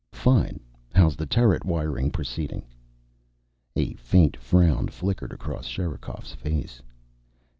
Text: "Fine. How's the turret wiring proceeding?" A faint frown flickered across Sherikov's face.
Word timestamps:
"Fine. 0.13 0.59
How's 0.95 1.15
the 1.15 1.27
turret 1.27 1.63
wiring 1.63 2.09
proceeding?" 2.09 2.65
A 3.75 3.93
faint 3.93 4.35
frown 4.35 4.87
flickered 4.87 5.31
across 5.31 5.67
Sherikov's 5.67 6.33
face. 6.33 6.81